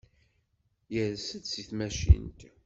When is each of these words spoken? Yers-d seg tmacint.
Yers-d 0.93 1.43
seg 1.47 1.65
tmacint. 1.69 2.39